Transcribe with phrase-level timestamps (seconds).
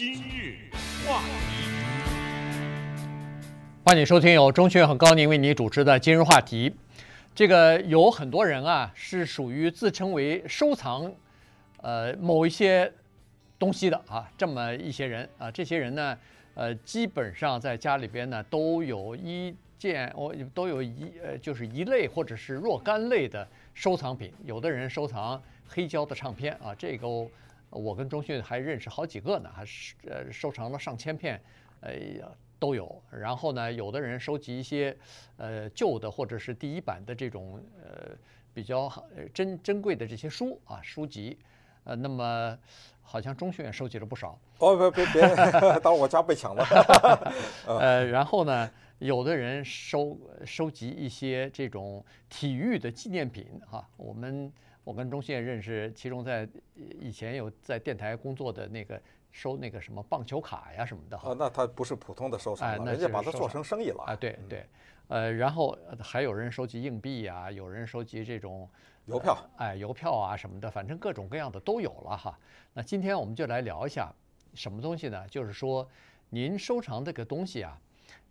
[0.00, 0.56] 今日
[1.06, 1.28] 话题，
[3.84, 6.74] 欢迎收听由钟迅和高宁为你主持的今日话题。
[7.34, 11.12] 这个有很多人啊，是属于自称为收藏，
[11.82, 12.90] 呃，某一些
[13.58, 16.18] 东西的啊，这么一些人啊，这些人呢，
[16.54, 24.32] 呃，基本上在家里边呢都有一件，我都有一呃，就是一类或者是若干类的收藏品。
[24.46, 27.06] 有的人收藏黑胶的唱片啊，这个。
[27.70, 31.40] 我跟钟迅还认识好几个呢，还是呃收藏了上千片，
[31.82, 32.26] 哎呀
[32.58, 33.00] 都有。
[33.10, 34.96] 然后呢，有的人收集一些
[35.36, 38.10] 呃旧的或者是第一版的这种呃
[38.52, 38.92] 比较
[39.32, 41.38] 珍珍贵的这些书啊书籍，
[41.84, 42.58] 呃那么
[43.02, 44.36] 好像钟迅也收集了不少。
[44.58, 45.22] 哦别别别，
[45.80, 46.64] 当我家被抢了。
[47.66, 54.52] 呃然后呢，有的人收收集一些这种体育的纪念品哈，我们。
[54.82, 56.48] 我跟钟迅认识，其中在
[56.98, 61.16] 以前有在电台工作的那个收那个什么棒球卡呀什么的。
[61.18, 64.02] 啊，那他不是普通的收藏了，人家把它做成生意了。
[64.06, 64.66] 啊，对对，
[65.08, 68.68] 呃，然后还有人收集硬币呀，有人收集这种
[69.04, 72.38] 邮票，哎，邮票啊什么的，反正各种各样的都有了哈。
[72.72, 74.12] 那今天我们就来聊一下
[74.54, 75.28] 什么东西呢？
[75.28, 75.86] 就是说，
[76.30, 77.78] 您收藏这个东西啊，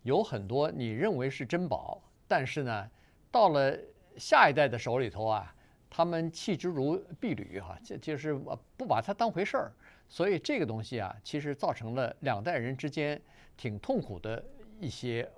[0.02, 2.90] 有很多你认为是珍宝，但是呢，
[3.30, 3.78] 到了
[4.16, 5.54] 下一代的手里头啊。
[5.90, 8.32] 他们弃之如敝履，哈，就就是
[8.76, 9.72] 不把它当回事儿，
[10.08, 13.20] 所以这个东西啊，其实造成了两代人之间
[13.56, 14.42] 挺痛苦的
[14.78, 15.28] 一些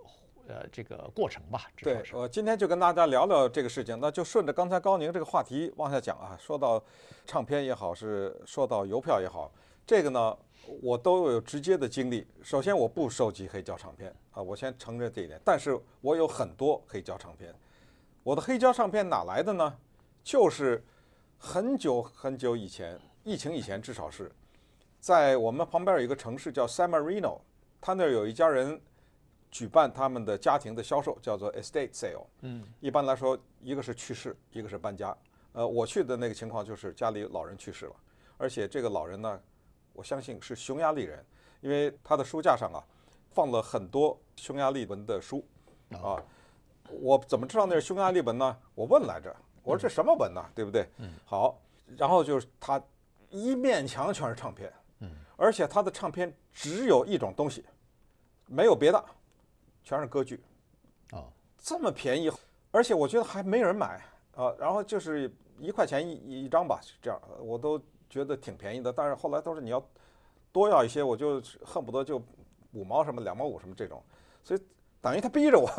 [0.47, 1.62] 呃这个过程吧。
[1.78, 6.36] 对，我今天就跟大家聊聊这个事情，那就顺着刚才高宁这个话题往下讲啊。
[6.39, 6.80] 说到
[7.25, 9.50] 唱片也好，是说到邮票也好，
[9.86, 10.36] 这个呢，
[10.83, 12.27] 我都有直接的经历。
[12.42, 17.55] 首先，我不收集黑胶唱片啊，我先承认这一点，但是我有很多黑胶唱片。
[18.23, 19.75] 我的黑胶唱片哪来的呢？
[20.22, 20.82] 就是
[21.36, 24.30] 很久很久以前，疫情以前，至少是
[25.00, 27.40] 在我们旁边有一个城市叫 San Marino，
[27.80, 28.80] 他那儿有一家人
[29.50, 32.24] 举办他们的家庭的销售，叫做 Estate Sale。
[32.42, 35.16] 嗯，一般来说，一个是去世，一个是搬家。
[35.55, 37.96] 呃，我去的那个情况就是家里老人去世了，
[38.38, 39.40] 而且这个老人呢，
[39.92, 41.24] 我相信是匈牙利人，
[41.61, 42.80] 因为他的书架上啊
[43.32, 45.44] 放了很多匈牙利文的书
[45.90, 46.22] 啊。
[46.88, 48.56] 我怎么知道那是匈牙利文呢？
[48.74, 49.34] 我问来着。
[49.62, 50.45] 我说这什么文呐？
[50.55, 50.89] 对不对？
[50.98, 51.11] 嗯。
[51.24, 51.58] 好，
[51.96, 52.83] 然后就是他
[53.30, 57.64] 一面墙全是唱片，嗯，而且他的唱片只有一种东西，
[58.46, 59.05] 没有别的，
[59.83, 60.42] 全是歌剧。
[61.12, 61.28] 哦，
[61.58, 62.30] 这么便宜，
[62.70, 64.00] 而且我觉得还没人买
[64.34, 64.52] 啊。
[64.58, 67.80] 然后就是一块钱一一张吧，这样我都
[68.11, 68.92] 觉得挺便宜的。
[68.92, 69.83] 但是后来都是你要
[70.50, 72.20] 多要一些，我就恨不得就
[72.73, 74.02] 五毛什么两毛五什么这种，
[74.42, 74.61] 所以
[75.00, 75.70] 等于他逼着我，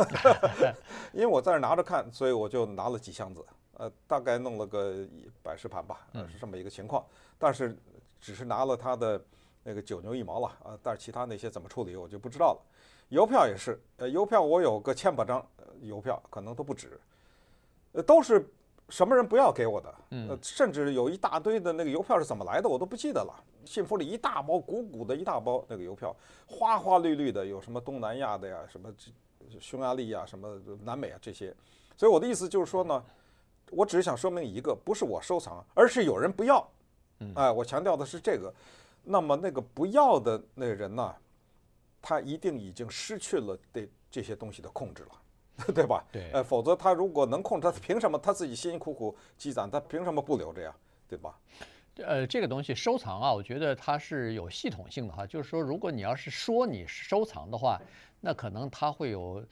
[1.14, 3.44] 因为我在那拿着看，所以我就拿了几箱子。
[3.78, 5.06] 呃，大概弄了个
[5.42, 7.04] 百十盘吧，呃，是这么一个情况。
[7.04, 7.76] 嗯、但是
[8.22, 9.20] 只是拿了他的
[9.64, 12.62] 那个九牛一毛了啊，但是其他那些怎么处理我就不知道了。
[13.10, 15.44] 邮票也是，呃，邮票我有个千把张
[15.82, 17.00] 邮票，可能都不止。
[17.94, 18.48] 呃，都是
[18.90, 19.96] 什么人不要给我的？
[20.30, 23.34] 呃，甚至有一大堆的那个邮票是怎么来的，我都不记得了。
[23.66, 28.94] 信封里一大包鼓鼓的一大包那个邮票，花花绿绿的，有什么东南亚的呀，什么
[29.60, 31.54] 匈牙利呀，什么南美啊这些。
[31.98, 33.04] 所以我的意思就是说呢。
[33.76, 36.68] 我只是想说明一个，不是我收藏，而是有人不要。
[37.36, 38.54] 哎，我强调的是这个。
[39.04, 41.16] 那么那个不要的那人呢，
[42.02, 46.06] 他一定已经失去了对这些东西的控制了， 对吧？
[46.12, 46.32] 对。
[46.32, 50.74] 呃，否则他如果能控制，他凭什么他自己辛辛苦苦积攒，他凭什么不留着呀？
[51.08, 51.38] 对吧？
[51.98, 55.28] 呃，这个东西收藏啊，我觉得它是有系统性的哈。
[55.28, 57.80] 就是说，如果你要是说你收藏的话，
[58.20, 59.46] 那可能他会有，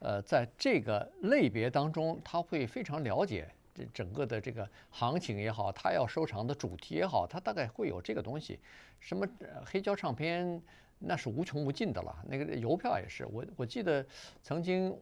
[0.00, 3.48] 呃，在这个类别当中，他会非常了解。
[3.76, 8.58] 这整个的这个行情也好，他要收藏的主题也好，他大概会有这个东西。
[8.98, 9.28] 什么
[9.66, 10.62] 黑胶唱片
[10.98, 13.26] 那是无穷无尽的了，那个邮票也是。
[13.26, 14.04] 我我记得
[14.42, 14.96] 曾经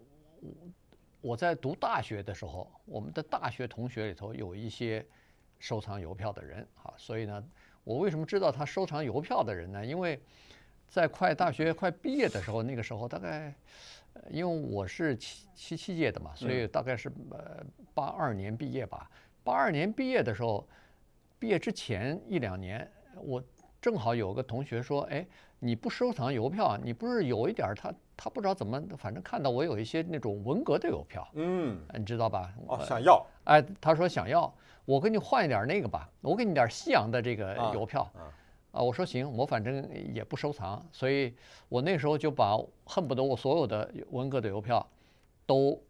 [1.20, 5.06] 我在读大学的时候，我们的大学同学里头有一些
[5.60, 7.42] 收藏邮票的人啊，所以呢，
[7.84, 9.86] 我为什么知道他收藏邮票的人呢？
[9.86, 10.20] 因为
[10.88, 13.54] 在快大学快毕业的时候，那个时候大概。
[14.30, 19.10] 因为我是七七七届的嘛，所以大概是呃八二年毕业吧。
[19.42, 20.66] 八二年毕业的时候，
[21.38, 22.90] 毕业之前一两年，
[23.22, 23.42] 我
[23.80, 25.26] 正好有个同学说：“哎，
[25.58, 32.52] 你不收藏邮票，你不是有一点他他不知道怎么，反正看到我有一些那种文革的邮票，嗯，你知道吧？
[32.66, 34.52] 哦，想要，哎，他说想要，
[34.86, 38.32] 我给你换一点那个吧，我给你点西洋的这个邮票。”啊啊
[38.74, 41.32] 啊，我说行，我反正也不收藏，所以
[41.68, 44.84] 我那时候就把恨不得我所有的文革的邮票
[45.46, 45.80] 都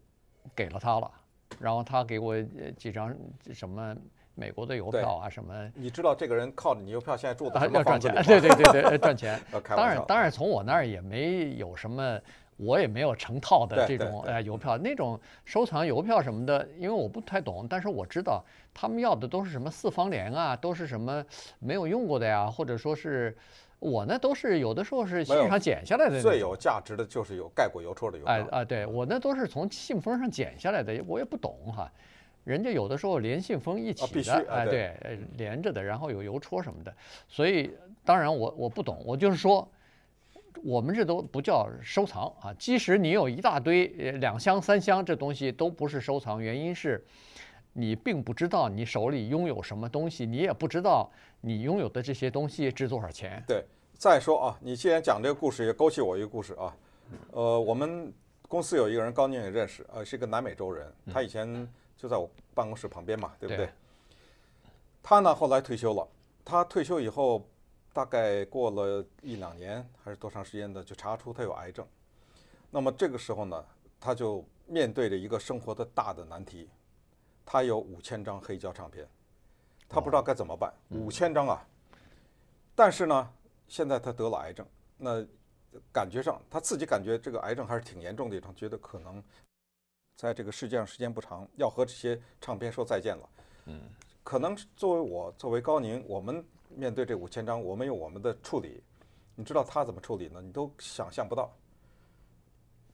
[0.55, 1.11] 给了他了，
[1.59, 2.39] 然后他给我
[2.77, 3.13] 几张
[3.51, 3.95] 什么
[4.35, 5.71] 美国的邮票啊什么。
[5.73, 8.21] 你知道这个人靠着你邮票现在住的什么房子里吗？
[8.21, 9.41] 对对对对，赚钱。
[9.75, 12.21] 当然当然从我那儿也没有什么。
[12.57, 18.43] 我也没有成套的这种呃邮票，那种收藏邮票什么的，因为我不太懂，但是我知道
[18.73, 21.23] 他们要的都是什么四方联啊，都是什么
[21.59, 23.35] 没有用过的呀，或者说是
[23.79, 26.21] 我呢都是有的时候是信上剪下来的。
[26.21, 28.33] 最有价值的就是有盖过邮戳的邮票。
[28.33, 31.91] 哎啊，对我那都是从信封上剪下来的，我也不懂哈。
[32.45, 36.93] 人家有的时候连信封一起的，哎对，连着的，然后有邮戳什么的，
[37.27, 37.75] 所以
[38.05, 39.67] 当然我我不懂，我就是说。
[40.63, 46.41] 我们这都不叫收藏啊，即使你有一大堆呃两箱三箱，这东西都不是收藏。
[46.41, 47.05] 原因是，
[47.73, 51.11] 你并不知道你手里拥有什么东西，你也不知道
[51.41, 53.43] 你拥有的这些东西值多少钱。
[53.47, 53.63] 对，
[53.97, 56.75] 再说啊，你既然讲这个故事，也勾起我一个故事啊。
[57.31, 58.11] 呃，我们
[58.47, 61.67] 公司有一个人，高宁也认识，呃，是一个南美洲人，他以前
[61.97, 63.69] 就在我办公室旁边嘛，对不对？
[65.03, 66.07] 他呢后来退休了，
[66.43, 67.45] 他退休以后。
[67.95, 71.87] 大概过了一两年还是多长时间的，就查出他有癌症。
[72.69, 73.65] 那么这个时候呢，
[74.01, 76.69] 他就面对着一个生活的大的难题。
[77.45, 79.07] 他有五千张黑胶唱片，
[79.87, 80.73] 他不知道该怎么办。
[80.89, 81.65] 五千张啊！
[82.75, 83.33] 但是呢，
[83.69, 85.25] 现在他得了癌症，那
[85.93, 89.23] 感觉上他自己感觉这个癌症还是挺严重的一种，觉得可能
[90.17, 93.29] 在这个世界上时间不长，要和这些唱片说再见了。
[93.67, 93.79] 嗯，
[94.21, 96.45] 可能作为我，作为高宁，我们。
[96.75, 98.83] 面对这五千张，我们有我们的处理。
[99.35, 100.41] 你知道他怎么处理呢？
[100.41, 101.51] 你都想象不到。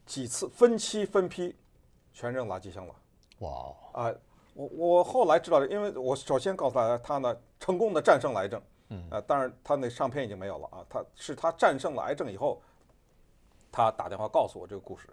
[0.06, 1.56] 几次分期分批，
[2.12, 2.96] 全扔垃圾箱了。
[3.40, 3.76] 哇！
[3.94, 4.14] 啊，
[4.56, 8.62] 我我后来知道，因为我首先告诉大家，他呢成功的战胜了癌症。
[8.90, 9.08] 嗯。
[9.12, 10.86] 啊，当然他那上片已经没有了啊。
[10.90, 12.60] 他是他战胜了癌症以后，
[13.72, 15.08] 他打电话告诉我这个故事。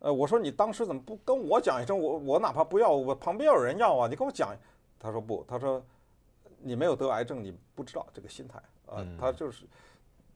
[0.00, 1.98] 呃，我说你当时怎么不跟我讲一声？
[1.98, 4.54] 我我哪怕不要，我旁边有人要啊，你跟我讲。
[4.98, 5.82] 他说不，他说。
[6.62, 9.04] 你没有得癌症，你不知道这个心态啊。
[9.18, 9.64] 他就是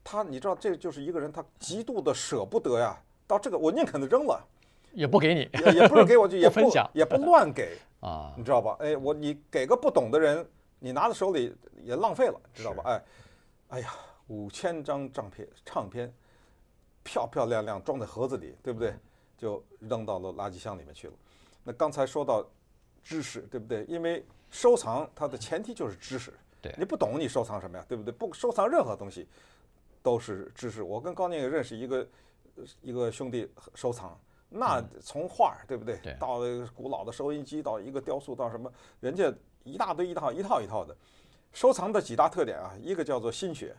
[0.02, 2.98] 他，你知道，这就是一个人，他极度的舍不得呀。
[3.26, 4.44] 到这个，我宁肯的扔了，
[4.92, 8.76] 也不给你，也也不是给我，就 也不分享，也不乱给 啊，你知道吧？
[8.80, 10.46] 哎，我你给个不懂的人，
[10.78, 12.82] 你拿在手里也浪费了，知道吧？
[12.86, 13.02] 哎，
[13.68, 13.92] 哎呀，
[14.28, 16.12] 五千张唱片，唱片
[17.02, 18.94] 漂漂亮亮装在盒子里，对不对？
[19.36, 21.14] 就扔到了垃圾箱里面去了。
[21.62, 22.46] 那刚才说到
[23.02, 23.84] 知识，对不对？
[23.88, 26.32] 因为收藏它的前提就是知识，
[26.62, 27.84] 对，你不懂你收藏什么呀？
[27.88, 28.12] 对不对？
[28.12, 29.28] 不收藏任何东西
[30.02, 30.82] 都是知识。
[30.82, 32.08] 我跟高宁也认识一个
[32.80, 35.98] 一个兄弟收藏，那从画对不对？
[36.18, 36.40] 到
[36.74, 39.32] 古老的收音机，到一个雕塑，到什么，人家
[39.64, 40.96] 一大堆一套一套一套的
[41.52, 43.76] 收藏的几大特点啊，一个叫做心血，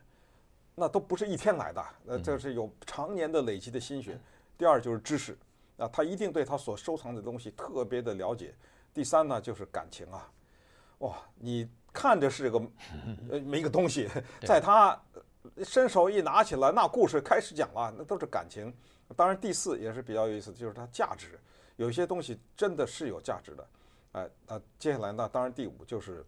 [0.76, 4.20] 那都不是一天来的，那，这是有常年的累积的心血。
[4.58, 5.38] 第二就是知识，
[5.78, 8.54] 啊，他一定对他所收藏的东西特别的了解。
[8.94, 10.30] 第三呢就是感情啊。
[11.00, 12.62] 哇，你看着是个
[13.30, 14.10] 呃 没个东西，
[14.46, 15.00] 在他
[15.64, 18.74] 伸手一拿起来，那故事开始讲了，那都是感情。
[19.16, 21.40] 当然，第四也是比较有意思的，就是它价值。
[21.78, 23.68] 有些东西真的是有价值的，
[24.14, 25.30] 哎，那接下来呢？
[25.32, 26.26] 当然，第五就是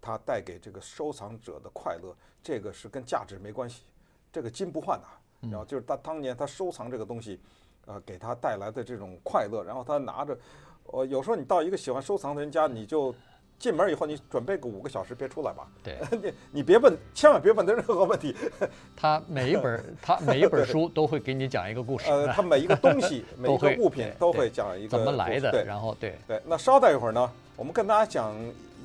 [0.00, 3.82] 它带给这个收藏者的快乐，这个是跟价值没关系，
[4.30, 5.08] 这个金不换呐。
[5.50, 7.40] 然后就是他当年他收藏这个东西，
[7.86, 9.64] 呃，给他带来的这种快乐。
[9.64, 10.38] 然后他拿着，
[10.84, 13.14] 呃，有时候你到一个喜欢收藏的人家，你就。
[13.60, 15.68] 进门以后，你准备个五个小时，别出来吧。
[15.84, 18.34] 对， 你你别问，千万别问他任何问题。
[18.96, 22.10] 他每一本， 他每一本书都会给你讲一个故事。
[22.10, 25.50] 呃，他每一个东西，每一个物品都会讲一个怎么来的。
[25.50, 26.40] 对，然后对对。
[26.46, 28.34] 那稍待一会儿呢，我们跟大家讲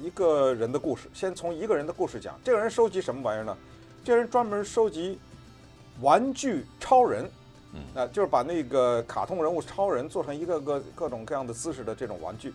[0.04, 1.08] 一个人的故事。
[1.14, 2.38] 先从一个人的故事讲。
[2.44, 3.58] 这个人收集什么玩意儿呢？
[4.04, 5.18] 这个人专门收集
[6.02, 7.32] 玩具超人，
[7.74, 12.54] 嗯，啊，就是把那个卡通人物超人做成一个个各种各样的姿势的这种玩具。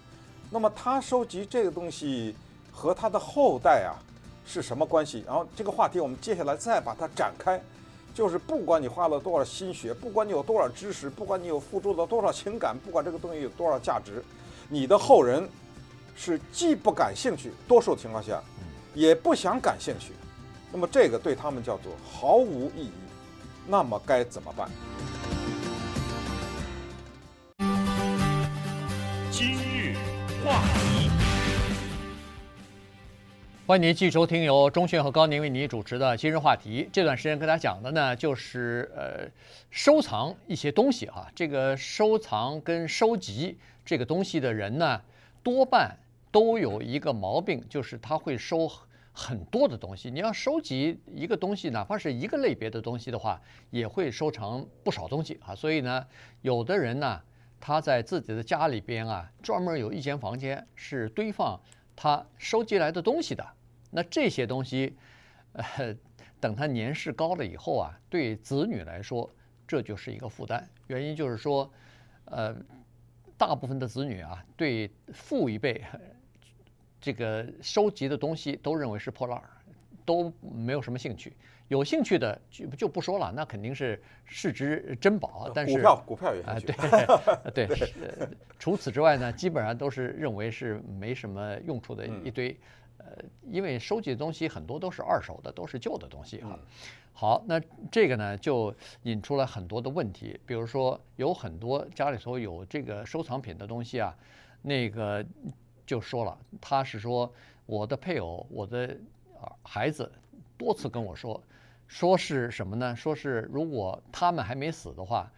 [0.51, 2.35] 那么他收集这个东西
[2.73, 3.95] 和他的后代啊
[4.45, 5.23] 是什么关系？
[5.25, 7.63] 然后这个话题我们接下来再把它展开，
[8.13, 14.25] 就是不管你花了多少心血，不管你有多少知识，不管你有付出了多少情感，不管这个东西有多少价值，
[14.69, 15.49] 你的后人
[16.17, 18.43] 是既不感兴趣，多数情况下
[18.93, 20.13] 也不想感兴趣，
[20.73, 22.93] 那么这个对他们叫做毫无意义。
[23.69, 24.69] 那么该怎么办？
[30.51, 31.09] 话题，
[33.69, 36.89] 欢迎您继续收听由钟讯和高宁为您主持的今日话题。
[36.93, 39.31] 这段时间跟大家讲的呢，就是呃，
[39.71, 41.31] 收藏一些东西哈。
[41.37, 45.01] 这个收藏跟收集这个东西的人呢，
[45.41, 45.97] 多半
[46.33, 48.69] 都有一个毛病，就是他会收
[49.13, 50.11] 很多的东西。
[50.11, 53.41] 你要收集一个东西，哪怕是一个类别的东西的话，
[53.71, 55.55] 也会收藏不少东西啊。
[55.55, 56.05] 所以呢，
[56.43, 57.21] 有的人呢。
[57.61, 61.61] 他在自己的家里边啊，专门有一间房间是堆放
[61.95, 63.47] 他收集来的东西的。
[63.91, 64.97] 那这些东西，
[65.53, 65.95] 呃，
[66.41, 69.31] 等他年事高了以后啊，对子女来说，
[69.69, 70.67] 这就是一个负担。
[70.87, 71.71] 原因就是说，
[72.25, 72.57] 呃，
[73.37, 75.85] 大部分的子女啊，对父一辈
[77.01, 79.51] 这个收集的东西都认为是破烂儿，
[80.11, 81.33] 都没有什么兴趣。
[81.69, 85.49] 有兴趣的就就不说了，那肯定是视之珍宝。
[85.55, 88.29] 但是股票股票有兴趣啊， 对 对。
[88.59, 92.59] 除此之外呢，基本上都是认为是没什么用处的一堆。
[92.99, 93.07] 呃，
[93.49, 96.59] 因为收集的东西很多都是二手的，都是旧的东西哈。
[97.13, 98.75] 好，那这个呢就
[99.05, 104.13] 引出了很多的问题，比如说有很多家里头有这个收藏品的东西啊，
[104.63, 105.25] 那个
[105.87, 107.33] 就说了，他是说
[107.65, 108.97] 我的配偶，我的
[109.63, 110.11] 孩子
[110.57, 111.43] 多次跟我说。
[111.87, 112.95] 说是什么呢？
[112.95, 115.29] 说是如果他们还没死的话，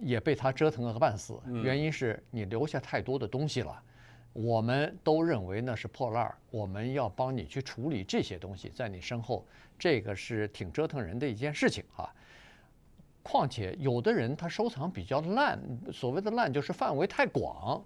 [0.00, 1.40] 也被他折腾个半死。
[1.62, 3.80] 原因是你留下太多的东西了，
[4.32, 9.46] 我们都认为那是破烂儿，我们要帮你去处理这些东西，在你身后，
[9.78, 12.12] 这个是挺折腾人的一件事情啊。
[13.22, 15.56] 况且有的人他收藏比较烂，
[15.92, 17.80] 所谓的烂就是范围太广，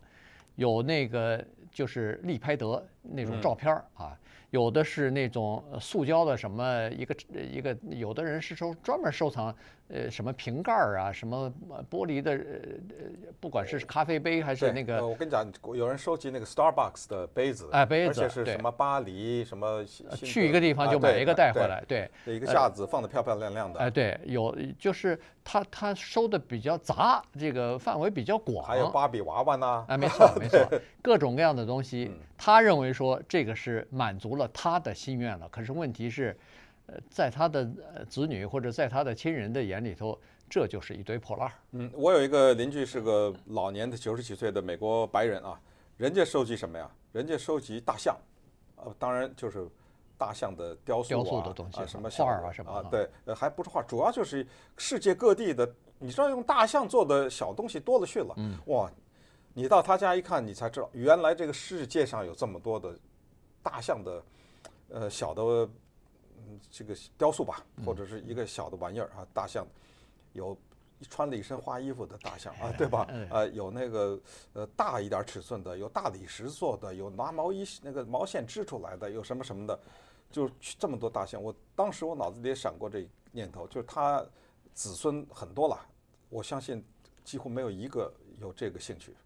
[0.54, 4.16] 有那个就是利拍得那种照片儿啊。
[4.50, 9.52] 有的是那种塑胶的什么一个一个，有的人是收专门收藏，
[9.88, 11.52] 呃，什么瓶盖儿啊，什么
[11.90, 12.38] 玻璃的，呃，
[13.40, 15.44] 不管是咖啡杯还是那个，我跟你讲，
[15.74, 19.84] 有人收集那个 Starbucks 的杯子，哎，杯子，而且是什么巴黎什么，
[20.22, 30.60] 去一个地方就买一个带回来，对，一个架子放的漂漂亮亮的，哎，对，有就是他他收的比较杂，这个范围比较广，还有芭比娃娃呢，哎，没错没错，
[31.02, 34.48] 各种各样的东西，他认为说这个是满足了。
[34.48, 36.36] 他的心愿了，可是问题是，
[36.86, 37.64] 呃，在他的
[38.08, 40.18] 子女或者在他的亲人的眼里头，
[40.48, 41.52] 这就是一堆破烂儿。
[41.72, 45.58] 嗯，我有一个邻居是个老年的九十几岁的美国白人啊，
[45.96, 46.90] 人家收集什么呀？
[47.12, 48.16] 人家收集大象，
[48.76, 49.68] 呃，当然就是
[50.18, 54.46] 大象的雕塑啊，雕塑的东西啊，什么画儿啊什么啊，对，呃，还不是画，主要就是
[54.76, 55.68] 世界各地的，
[55.98, 58.34] 你知道用大象做的小东西多了去了。
[58.36, 58.90] 嗯，哇，
[59.54, 62.94] 你到他家一看，你才知道原来这个世界上有这么多的
[63.62, 64.22] 大象的。
[64.90, 69.66] 呃，小的，嗯，这个雕塑吧，或者是一个小的玩意儿啊，大象，
[70.34, 70.56] 有
[71.08, 73.08] 穿了一身花衣服的大象啊，对吧？
[73.30, 74.20] 呃，有那个
[74.52, 79.76] 呃大一点尺寸的，有大理石做的，有拿毛衣那个毛线织出来的，有什么什么的，
[80.30, 81.42] 就这么多大象。
[81.42, 84.24] 我当时我脑子里也闪过这念头，就是他
[84.74, 85.80] 子孙很多了，
[86.28, 86.84] 我相信
[87.24, 89.16] 几乎没有一个有这个兴趣。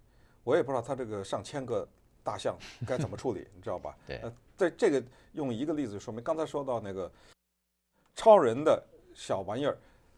[0.48, 1.86] 我也不知道他这个上千个
[2.24, 3.94] 大象该怎么处理， 你知道吧？
[4.06, 4.18] 对。
[4.56, 5.02] 在这个
[5.34, 7.10] 用一个例子说明，刚才说到那个
[8.16, 8.82] 超人的
[9.14, 9.76] 小玩意儿，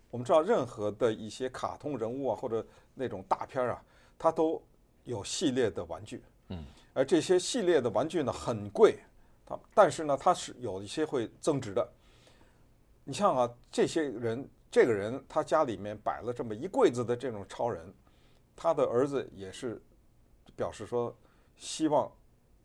[0.08, 3.82] 我们知道任何的一些卡通人物啊，或者那种大片啊，
[4.16, 4.62] 它都
[5.02, 9.00] 有系列的玩具，嗯，而这些系列的玩具呢很贵，
[9.44, 11.87] 它但是呢它是有一些会增值的。
[13.02, 17.92] 你像啊，这些人，这个人他家里面摆了这么一柜子的这种超人，
[18.54, 19.82] 他的儿子也是
[20.56, 21.14] 表示说
[21.56, 22.11] 希望。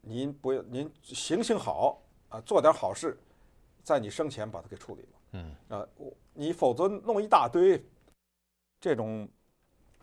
[0.08, 3.18] 您不要，您行行好啊，做点好事，
[3.82, 5.08] 在你生前把它给处理了。
[5.32, 5.88] 嗯啊，
[6.32, 7.84] 你否则弄一大堆
[8.80, 9.28] 这种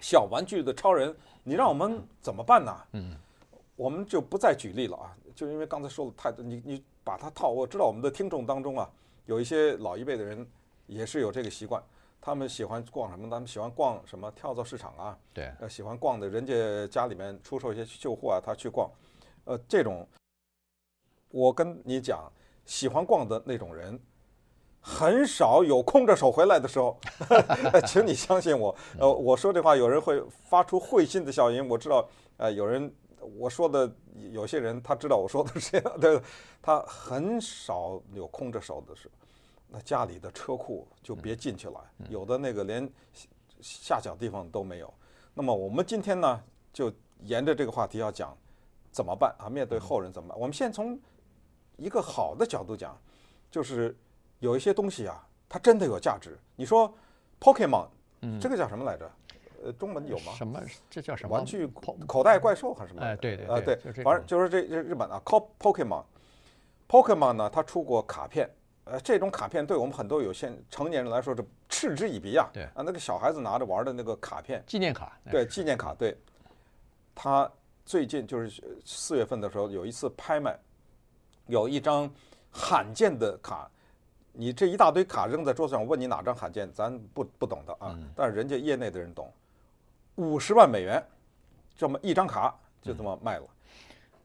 [0.00, 2.76] 小玩具的超人，你让我们怎么办呢？
[2.94, 3.16] 嗯，
[3.76, 7.50] 我们就不再举例了啊，就因为刚才说的太多，你你把它套。
[7.50, 8.90] 我知道我们的听众当中啊，
[9.26, 10.44] 有一些老一辈的人
[10.88, 11.80] 也是有这个习惯，
[12.24, 13.28] 他们喜欢逛什么？
[13.28, 15.18] 他们喜欢逛什么跳蚤市场啊？
[15.34, 18.88] 对，喜欢逛的人家家里面出售一些旧货啊，他去逛。
[19.44, 20.06] 呃，这种，
[21.30, 22.32] 我跟你讲，
[22.64, 23.98] 喜欢逛的那种人，
[24.80, 26.96] 很少有空着手回来的时候，
[27.88, 28.72] 请你相信我。
[29.00, 31.68] 呃，我说这话，有人会发出会心的笑音。
[31.68, 32.94] 我知道，呃，有人
[33.36, 33.92] 我说的，
[34.30, 36.22] 有些人他知道我说的是这样，对，
[36.62, 39.21] 他很少有空着手的时候，
[39.72, 42.86] 那家里的车库就别进去了，有的那个连
[43.60, 44.92] 下脚地方都没有。
[45.32, 46.40] 那么我们今天呢，
[46.72, 48.36] 就沿着这个话题要讲。
[48.94, 49.48] 怎么办啊？
[49.48, 50.38] 面对后人怎么办？
[50.38, 51.00] 我们先从
[51.78, 52.94] 一个好的角度讲，
[53.50, 53.96] 就是
[54.38, 56.38] 有一些东西啊，它真的有价值。
[56.56, 56.94] 你说
[57.40, 57.88] Pokemon，
[58.38, 59.10] 这个叫什么来着？
[59.64, 60.34] 呃，中文有吗？
[60.36, 60.60] 什么？
[60.90, 61.34] 这叫什么？
[61.34, 61.66] 玩具
[62.06, 63.02] 口袋怪兽还是什么？
[63.02, 68.46] 哎，对对啊，对，反正就是这这日本啊，Pokemon，Pokemon 呢，它出过卡片，
[68.84, 72.48] 呃，这种卡片对我们很多有些成年人来说是嗤之以鼻啊。
[72.52, 75.18] 对啊，那个小孩子拿着玩的那个卡片，纪念卡。
[75.30, 76.16] 对，纪念卡，对，
[77.14, 77.50] 他。
[77.84, 80.56] 最近就是四月份的时候，有一次拍卖，
[81.46, 82.08] 有一张
[82.48, 83.68] 罕见的卡，
[84.32, 89.30] 你这一大堆卡扔在桌子上，问你哪张罕见，咱不不懂的啊，但是人家业内的人懂，
[90.14, 91.04] 五十万美元，
[91.76, 93.46] 这么一张卡就这么卖了。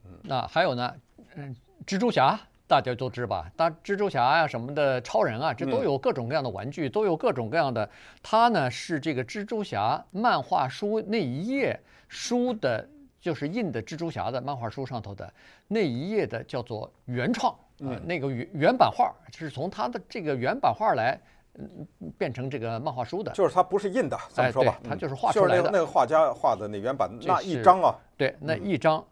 [0.06, 0.96] 嗯，那还有呢，
[1.34, 3.50] 嗯，蜘蛛侠大家都知吧？
[3.56, 7.90] 大蜘蛛侠呀、啊、什么的，超人啊，这都有各种各样的玩具，嗯、都有各种各样的。
[8.22, 12.88] 它呢是这个蜘蛛侠漫画书那一页书的，
[13.22, 15.34] 就是印的蜘蛛侠的漫画书上头的
[15.68, 21.20] 那一页的叫做原创，嗯、呃，那个原原版画，就是从它的这个原版画来。
[21.60, 21.88] 嗯，
[22.20, 25.62] 变成这个漫画书的，就是它不是印的，这么说吧，它就是画出来的。
[25.64, 29.04] 就是那个画家画的那原版那一张啊，对，那一张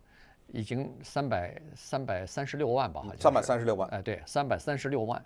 [0.48, 3.18] 已经三百三百三十六万吧，好像。
[3.18, 5.24] 三百三十六万，哎，对，三百三十六万。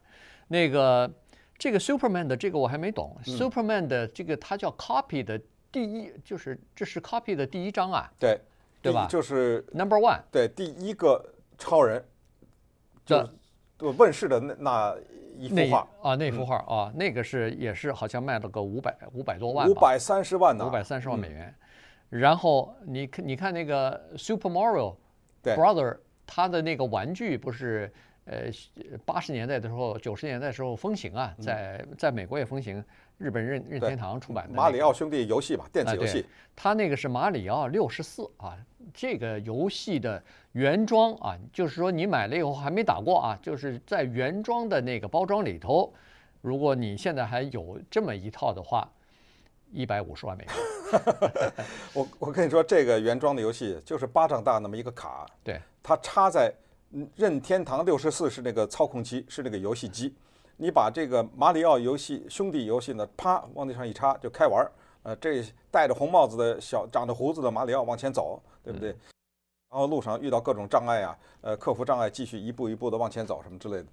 [0.47, 1.09] 那个
[1.57, 5.39] 这个 Superman 的这个我还没懂，Superman 的这个它叫 Copy 的
[5.71, 8.39] 第一，就是这是 Copy 的第一张啊，对，
[8.81, 9.07] 对吧？
[9.09, 12.03] 就是 Number One，对，第一个超人，
[13.05, 13.27] 就
[13.79, 14.95] 问世的那那。
[15.39, 21.55] 一幅画啊，那幅画啊，那个是也是好像卖了个五百五百多万，五百三十万呢，五百三十万美元。
[22.09, 24.97] 然后你看，你看那个 Super Mario
[25.43, 27.91] Brother，他的那个玩具不是
[28.25, 28.43] 呃
[29.05, 32.83] 八十年代的时候、九十年代的时候风行啊，在在美国也风行，
[33.17, 36.25] 日本任任天堂出版的马里奥兄弟游戏吧，电子游戏。
[36.55, 38.57] 他那个是马里奥六十四啊。
[38.91, 40.21] 这个游戏的
[40.53, 45.93] 原装啊，就是说你买了以后还没打过啊，就是在原装的那个包装里头，
[46.41, 48.89] 如果你现在还有这么一套的话，
[49.71, 50.53] 一百五十万美元。
[51.93, 56.53] 我我跟你说，这个原装的游戏就是巴掌大那么一个卡，对，它插在
[57.15, 60.15] 任天堂六十四是那个操控机，是那个游戏机，
[60.57, 64.71] 你把这个马里奥游戏兄弟游戏呢，啪往那上一插就开玩儿。
[65.03, 68.89] 呃，这戴着红帽子的小长着胡子的马里奥往前走，对不对？
[69.69, 73.85] 然后路上遇到各种障碍啊，呃，克服障碍，继续一步一步的往前走，什么之类的。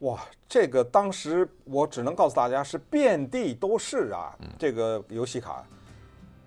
[0.00, 5.64] 哇，这个当时我只能告诉大家是遍地都是啊，这个游戏卡。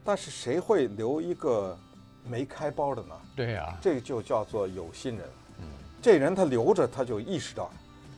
[0.04, 1.78] 但是谁会留一个
[2.26, 3.16] 没开包的呢？
[3.36, 5.30] 对呀，这个就叫做有心人。
[5.60, 5.66] 嗯，
[6.02, 7.70] 这人他留着，他就意识到，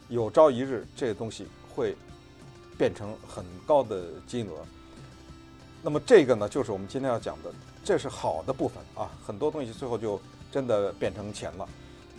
[0.08, 1.96] 有朝一日这个东西会
[2.77, 4.54] 变成很高的金额。
[5.84, 7.51] 那么这个呢，就是我们今天要讲的，
[7.84, 9.12] 这是好的部分啊。
[9.24, 10.19] 很多东西最后就
[10.50, 11.69] 真的变成钱了，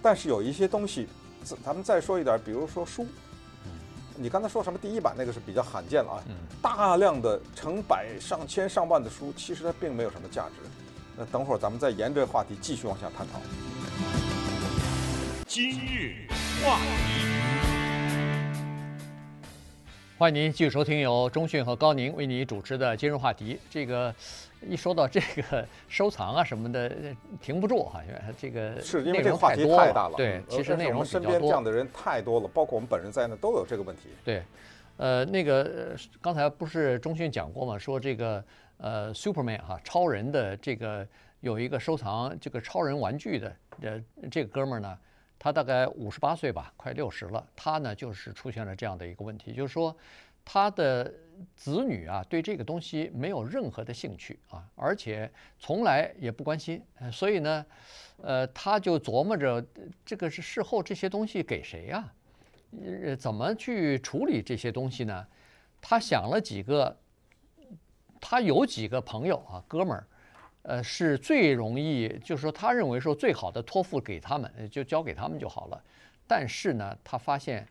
[0.02, 1.08] 但是有一些东西，
[1.54, 3.06] 咱们再说一点，比如说书。
[4.16, 6.24] 你刚才说什么第一版那个是比较罕见了啊。
[6.62, 10.68] 大量的成百上千上万的书，其实它并没有什么价值。
[11.16, 13.40] 那等会儿咱们再沿着话题继续往下探讨。
[15.46, 16.26] 今日
[16.64, 16.86] 话题。
[20.18, 23.58] 欢迎您继续收听由中讯和高宁为您主持的今日话题。
[23.68, 24.14] 这个
[24.62, 26.90] 一说到这个 收藏啊什么的，
[27.40, 30.14] 停不住哈，因为这个是因为这个话题太大了。
[30.16, 31.22] 对，其实内容比较多。
[31.22, 34.08] 身边这样的人太多了，包括我们本人在内都有这个问题。
[34.24, 34.42] 对，
[34.96, 37.78] 呃，那个刚才不是中讯讲过吗？
[37.78, 38.44] 说这个
[38.78, 41.06] 呃，Superman 哈，超人的这个
[41.40, 44.98] 有一个收藏这个超人玩具的呃这个哥们儿呢。
[45.38, 47.46] 他大概五十八岁吧，快六十了。
[47.54, 49.94] 他呢，就是出现了这样的一个问题，就是说，
[50.46, 51.12] 他的
[51.54, 56.82] 子女啊，对这个东西没有任何的兴趣啊，而且从来也不关心。
[57.12, 57.66] 所以呢，
[58.22, 59.64] 呃，他就琢磨着，
[60.04, 62.12] 这个是事后这些东西给谁呀？
[63.04, 65.26] 呃，怎么去处理这些东西呢？
[65.80, 66.96] 他想了几个，
[68.20, 70.06] 他有几个朋友啊，哥们儿。
[70.68, 75.80] 呃，是最容易，就是说，他认为说最好的托付给他们，就交给他们就好了。
[76.26, 77.64] 但是呢，他发现，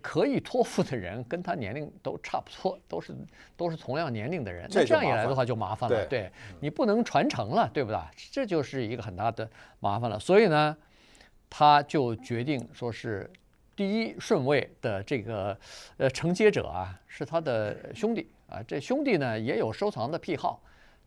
[0.00, 3.14] 可以托付的人跟他年龄都差不多，都是
[3.56, 4.68] 都是同样年龄的人。
[4.72, 7.98] 那这样一来的话就麻烦了，对，你不能传承了，对不对？
[8.30, 9.48] 这就是一个很大的
[9.80, 10.18] 麻烦了。
[10.18, 10.76] 所以呢，
[11.48, 13.30] 他就决定说是
[13.74, 15.58] 第一顺位的这个
[15.96, 18.62] 呃承接者啊，是他的兄弟啊。
[18.62, 20.62] 这兄弟呢也有收藏的癖好。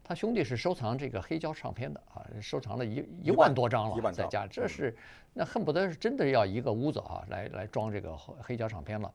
[0.08, 4.96] 他兄弟是收藏这个黑胶唱片的啊，收藏了一一万多张了，在家，这是
[5.34, 9.12] 那恨不得是真的要一个屋子啊，来来装这个黑胶唱片了。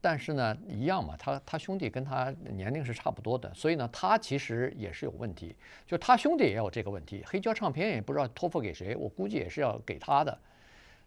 [0.00, 10.38] 但是呢，一样嘛，他他兄弟跟他年龄是差不多的，所以呢，他其实也是有问题，就他兄弟也有这个问题，黑胶唱片也不知道托付给谁，我估计也是要给他的。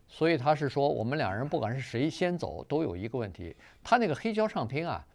[0.10, 5.06] 所以他是说，我们两人不管是谁先走，都有一个问题，他那个黑胶唱片啊。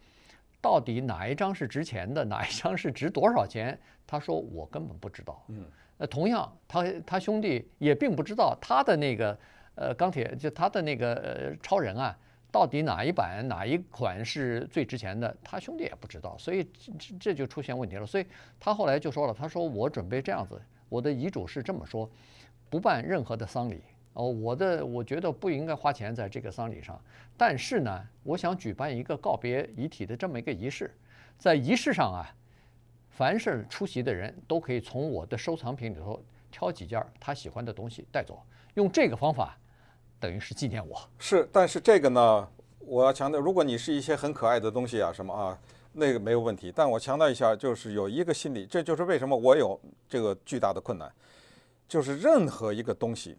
[0.61, 3.77] 到底哪一张是值钱的，哪一张是值多少钱？
[4.05, 5.43] 他说我根本不知道。
[5.47, 5.65] 嗯，
[5.97, 9.37] 那同样，他他兄弟也并不知道他的那个
[9.75, 12.15] 呃钢铁，就他的那个呃超人啊，
[12.51, 16.63] 到底哪一版哪一款是最值钱的，他兄弟也不知道，所以
[16.97, 18.05] 这这就出现问题了。
[18.05, 18.25] 所以
[18.59, 22.09] 他后来就说了，他说我准备这样子，我的遗嘱是这么说，
[22.69, 23.81] 不办任何的丧礼。
[24.13, 26.99] 哦，我的我觉得不应该花钱在这个丧礼上，
[27.37, 30.93] 但是呢，我想举办一个告别遗体的这么一个仪式，
[31.37, 32.35] 在仪式上啊，
[33.09, 36.21] 凡是出席的人都可以从我的收藏品里头
[36.51, 38.41] 挑几件他喜欢的东西带走，
[38.73, 39.57] 用这个方法，
[40.19, 41.01] 等于是纪念我。
[41.17, 42.47] 是，但是这个呢，
[42.79, 45.57] 我要强调，如果你是一些很可爱的东西啊，什么啊，
[45.93, 46.69] 那个没有问题。
[46.75, 51.09] 但我强调一下，就是有一个心理，这就是为什么我有这个巨大的困难，
[51.87, 53.37] 就是任何一个东西，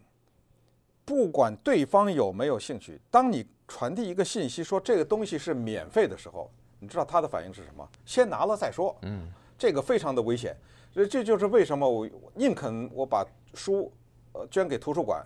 [1.04, 7.88] 不管对方有没有兴趣，当你传递一个信息说这个东西是免费的时候，你知道他的反应是什么？
[8.04, 8.96] 先拿了再说。
[9.02, 10.56] 嗯，这个非常的危险。
[10.92, 13.90] 所以这就是为什么我宁肯我把书
[14.32, 15.24] 呃捐给图书馆，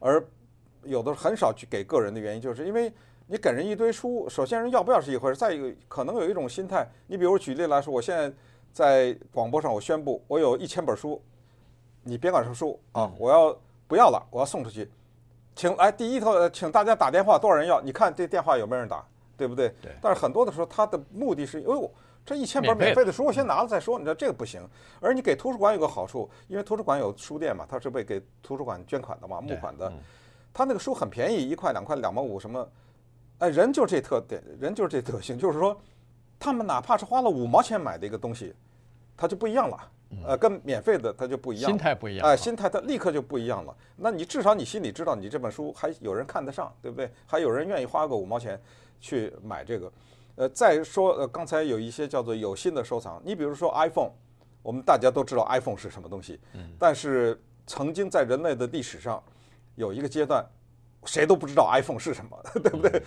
[0.00, 0.24] 而
[0.82, 2.92] 有的很少去给个人的原因，就是因为
[3.26, 6.86] 你给人一堆书，首先人要不要是一回事，再一个可能有一种心态。
[7.06, 8.32] 你比如举例来说，我现在
[8.72, 11.22] 在广播上我宣布我有一千本书，
[12.02, 13.56] 你别管什么书啊，我要
[13.86, 14.90] 不要了，我要送出去。
[15.56, 17.80] 请来第一头，请大家打电话，多少人要？
[17.80, 19.04] 你看这电话有没有人打，
[19.36, 19.68] 对不对？
[19.80, 19.92] 对。
[20.02, 21.90] 但是很多的时候，他的目的是，哎呦，
[22.26, 23.98] 这一千本免费的书，我先拿了再说。
[23.98, 24.60] 你知道这个不行。
[25.00, 29.92] 而你给图书馆有个好处，因为图书馆有书店嘛，它是为给图书馆捐款的嘛，募款的。
[30.52, 32.68] 他那个书很便宜，一块两块两毛五什么，
[33.38, 35.76] 哎，人就这特点，人就是这特性，就是说，
[36.38, 38.54] 他们哪怕是花了五毛钱买的一个东西，
[39.16, 39.90] 它就不一样了。
[40.24, 43.76] 呃，跟免费的它就不一样，心态不一样，哎，心态它立刻就不一样了。
[43.96, 47.10] 那你至少你心里知道，你这本书还有人看得上，对不对？
[47.26, 48.60] 还有人愿意花个五毛钱
[49.00, 49.92] 去买这个。
[50.36, 54.10] 呃，再说，呃，刚才有一些叫做有心的收藏，你比如说 iPhone，
[54.62, 56.40] 我们大家都知道 iPhone 是什么东西，
[56.78, 59.22] 但是曾经在人类的历史上
[59.76, 60.44] 有一个阶段，
[61.04, 63.02] 谁都不知道 iPhone 是什么， 对不对？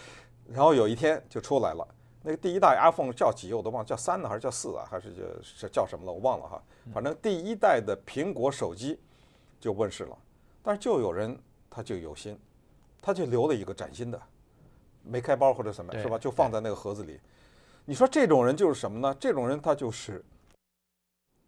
[0.48, 1.88] 然后有一天就出来了。
[2.28, 4.86] 那个第一代 iPhone 叫几我都忘了，叫三呢还是叫四啊？
[4.92, 6.12] 还是叫是叫什么了？
[6.12, 6.62] 我忘了哈。
[6.94, 9.00] 反正第一代的苹果手机
[9.62, 10.18] 就问世了，
[10.62, 12.38] 但是就有人他就有心，
[13.02, 14.22] 他就留了一个崭新的，
[15.04, 16.18] 没开包或者什么是吧？
[16.18, 17.18] 就放在那个盒子里。
[17.86, 19.16] 你说这种人就是什么呢？
[19.18, 20.22] 这种人他就是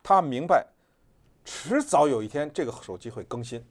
[0.02, 0.66] 他明白，
[1.44, 3.62] 迟早有一天这个手机会更新，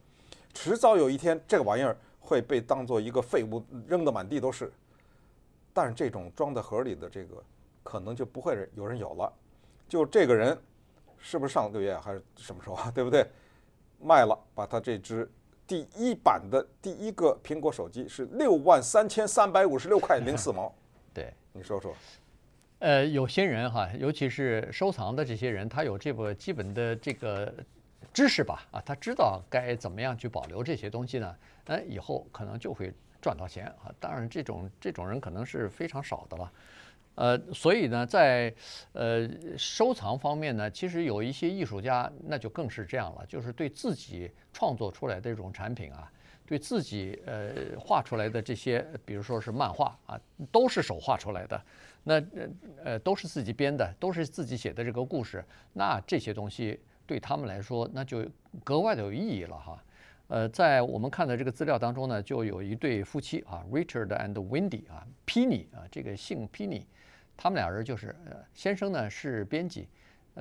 [0.53, 4.71] 迟早有一天这个玩意儿会被当做一个废物扔得满地都是。
[5.79, 7.41] 但是这种装在盒里的这个，
[7.83, 9.31] 可能就不会有人有了。
[9.87, 10.59] 就这个人，
[11.17, 12.91] 是不是上个月还是什么时候啊？
[12.91, 13.25] 对不对？
[13.97, 15.31] 卖了，把他这只
[15.65, 20.75] 第一版的第一个苹果手机是六万三千三百五十六块零四毛。
[21.15, 21.95] 对，你说说。
[22.79, 27.53] 呃，有些人哈，尤其是收藏的这些人，他有这个基本的这个
[28.11, 28.67] 知识吧？
[28.71, 31.33] 啊，他知道该怎么样去保留这些东西呢？
[31.65, 32.93] 那以后可能就会。
[33.21, 33.93] 赚到钱啊！
[33.99, 36.51] 当然，这种这种人可能是非常少的了。
[37.15, 38.53] 呃，所以呢，在
[38.93, 46.09] 呃收藏方面呢，其实有一些艺术家那就更是这样了，就是对自己创作出来的这种产品啊，
[46.45, 50.17] 对自己呃画出来的这些，比如说是漫画啊，
[50.49, 51.61] 都是手画出来的，
[52.05, 52.23] 那
[52.85, 58.25] 呃都是自己编的，都是自己写的这个故事，那这些东西对他们来说，那就
[58.63, 59.83] 格外的有意义了哈。
[60.29, 66.83] 呃，在我们看的这个资料当中呢，就有一对夫妻啊，Richard and Wendy 啊，Pini 啊，这个姓 Pini，
[67.35, 69.89] 他们俩人就是，呃，先生呢是编辑，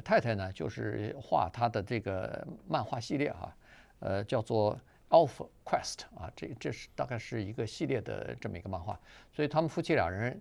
[0.05, 3.57] 太太呢就是画他的这个漫画系列哈，
[4.01, 9.01] 呃，叫做 Elf Quest 啊，这这是大概是一个系列的这么一个漫画，
[9.33, 10.39] 所以他们夫妻俩人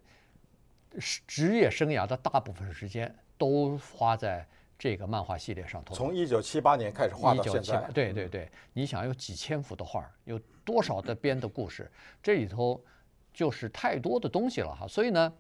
[1.00, 4.46] 是职业生涯的大部分时间都花在。
[4.80, 12.80] 这个漫画系列上头，从一九七八年开始画到现在，对对对，你想有几千幅的画，有多少的编的故事，这里头
[13.34, 14.88] 就是太多的东西了哈。
[14.88, 15.34] 所以呢，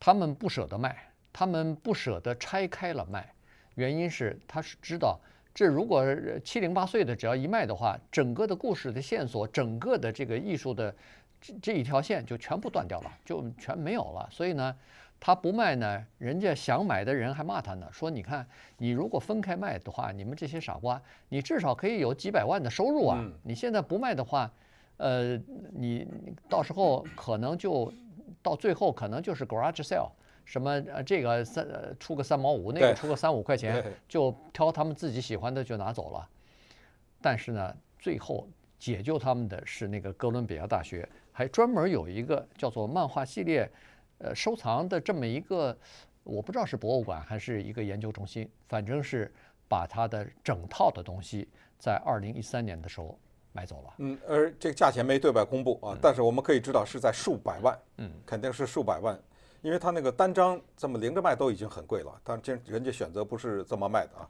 [0.00, 3.30] 他们不舍得卖，他们不舍得拆开了卖，
[3.74, 5.20] 原因是他是知道，
[5.54, 6.02] 这如果
[6.42, 10.94] 七零八碎的只要一卖的话，整个的故事的线索，整个的这个艺术的
[11.38, 14.26] 这这一条线就全部断掉了，就全没有了。
[14.32, 14.74] 所以呢。
[15.20, 23.18] 他不卖呢，人家想买的人还骂他呢，说你看，你如果分开卖的话，你们这些傻瓜，你至少可以有几百万的收入啊。
[23.42, 24.48] 你现在不卖的话，
[24.96, 25.36] 呃，
[25.72, 26.06] 你
[26.48, 27.92] 到时候可能就
[28.40, 30.08] 到最后可能就是 garage sale，
[30.44, 31.66] 什么呃这个三
[31.98, 36.28] 出个三毛五，那个出个三五块 钱，就挑他们自己喜欢的就拿走了。
[37.20, 43.68] 但是呢，最后解救他们的是那个哥伦比亚大学，还专门有一个叫做漫画系列。
[44.18, 45.76] 呃，收藏的这么一个，
[46.24, 49.32] 我不知道是博物馆还是一个研究中心，反正是
[49.68, 53.18] 把它的整套的东西在二零一三年的时候
[53.52, 53.94] 买走了。
[53.98, 57.78] 嗯，而这个价钱没对外公布啊，但是我们可以知道是在数百万。
[57.98, 59.18] 嗯，肯定是数百万，
[59.62, 64.28] 因为他那个单张这么连着卖都已经很贵了，但这人家选择不是这么卖的啊。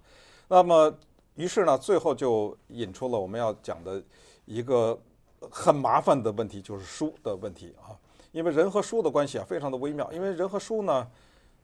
[0.49, 0.95] 那么，
[1.35, 4.03] 于是呢，最后就引出了我们要讲的
[4.45, 4.99] 一个
[5.51, 7.97] 很麻烦的问题，就是书的问题啊。
[8.33, 10.11] 因为人和书的关系啊，非常的微妙。
[10.13, 11.07] 因为人和书呢，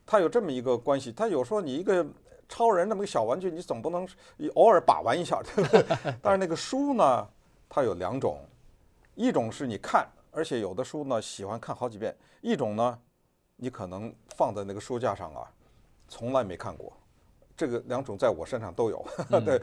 [0.06, 1.12] 它有这么一个关系。
[1.12, 2.04] 它有时候你一个
[2.48, 5.84] 超人那么一个小玩具，你总不能你偶尔把玩一下， 对不对？
[6.22, 7.28] 但是那个书呢，
[7.68, 8.38] 它有两种，
[9.14, 12.98] 一种是你看，而且有的书呢喜欢看好几遍；一种呢，
[13.56, 15.50] 你可能放在那个书架上啊，
[16.08, 16.92] 从来没看过。
[17.56, 19.04] 这个两种在我身上都有。
[19.30, 19.62] 嗯、对，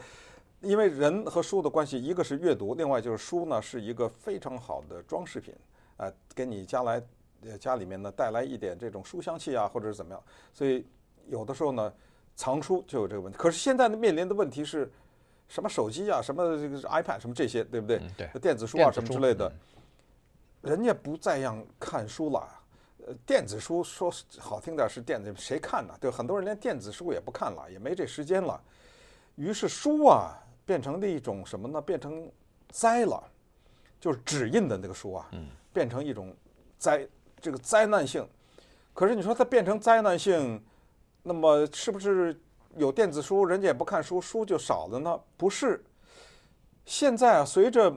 [0.62, 5.71] 因为人和书的关系，一个是阅读，另外就是书呢是一个非常好的装饰品，啊、
[6.02, 7.02] 呃，给你将来
[7.44, 10.24] 呃家里面呢带来一点这种书香气啊，或者是怎么样。
[10.52, 10.86] 所以
[11.28, 11.94] 有的时候呢，
[12.36, 13.38] 藏书就有这个问题。
[13.38, 14.92] 可是现在呢面临的问题是。
[15.52, 17.98] 什么手机啊，什么这个 iPad，什么这些，对不对？
[17.98, 19.52] 嗯、对，电子书啊，什么之类的，
[20.62, 22.48] 人家不再让看书了。
[23.06, 24.10] 呃，电子书说
[24.40, 25.94] 好听点是电子，谁看呢？
[26.00, 28.64] 对，很多人连电子书也不看了，也没这时间了。
[29.36, 31.82] 于是书啊，变成了一种什么呢？
[31.82, 32.32] 变成
[32.70, 33.22] 灾了，
[34.02, 35.30] 就是纸印的那个书啊，
[35.72, 36.36] 变成一种
[36.78, 37.08] 灾，
[37.40, 38.28] 这个灾难性。
[38.94, 40.62] 可是你说它变成灾难性，
[41.24, 42.38] 那么是不是？
[42.78, 45.20] 有电子书，人家也不看书，书就少了呢？
[45.36, 45.84] 不是。
[46.86, 47.94] 现在啊，随着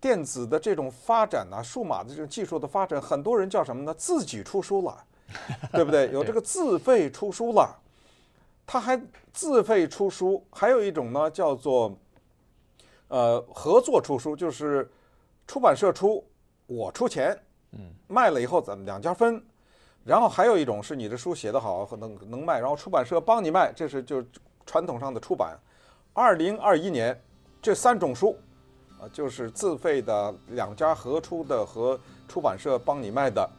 [0.00, 3.92] 电子的这种发展啊，数码的这种技术的发展，很多人叫什么呢？
[3.94, 5.04] 自己出书了，
[5.72, 6.12] 对不对？
[6.12, 7.76] 有这个 自费出书了，
[8.64, 10.46] 他还自费出书。
[10.52, 11.98] 还有一种呢，叫做
[13.08, 14.88] 呃合作出书，就是
[15.48, 16.22] 出版社出，
[16.66, 17.36] 我出钱，
[17.72, 19.42] 嗯，卖了以后咱们两家分。
[20.04, 24.22] 然后还有一种是你的书写得好，能能卖，然后出版社帮你卖，这是就
[24.66, 25.58] 传统上的出版。
[26.12, 27.18] 二零二一年，
[27.62, 28.36] 这三种书，
[29.00, 33.50] 啊，就是自费的、两家合出的和出版社帮你卖的，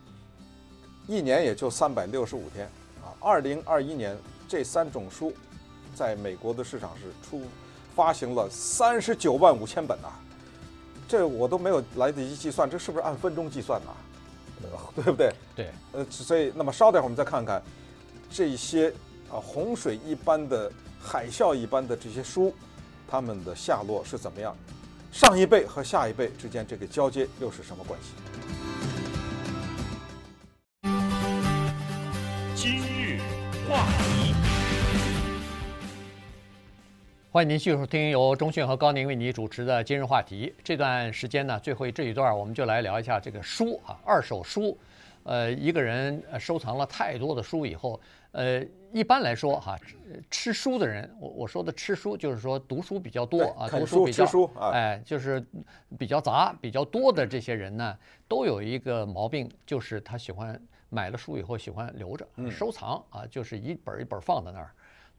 [1.08, 2.68] 一年也就三百六十五天
[3.04, 3.10] 啊。
[3.20, 4.16] 二零二一年
[4.48, 5.34] 这三种书，
[5.96, 7.42] 在美国的市场是出
[7.96, 10.20] 发行了三十九万五千本啊，
[11.10, 13.90] 这我都没有来得及计算，这是不是按分钟计算呢？
[14.96, 15.34] 对不对？
[15.56, 17.60] 对，呃，所以那么稍等会儿我们再看看
[18.30, 18.94] 这些
[19.32, 22.54] 啊洪水一般的、海啸一般的这些书，
[23.10, 24.56] 他们的下落是怎么样？
[25.12, 28.12] 上一辈和下一辈之间这个交接又是什么关系？
[32.54, 33.20] 今日
[33.68, 34.19] 话题。
[37.32, 40.52] 欢迎您继续收听由钟讯和高宁为你主持的今日话题。
[40.64, 44.76] 这段时间呢，最后这一段我们就来聊一下这个书啊，二手书。
[45.22, 49.78] 呃，一个人收藏了太多的书以后，呃，一般来说哈，
[50.32, 54.26] 吃书的人，我我说的吃书就是说读书比较多啊，读书比较，
[54.72, 55.46] 哎，就是
[56.00, 57.96] 比较杂、比较多的这些人呢，
[58.28, 64.72] 都有一个毛病，就是他喜欢买了书以后喜欢留着收藏啊，就是一本一本放在那儿。